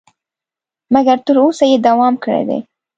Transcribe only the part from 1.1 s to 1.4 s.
تر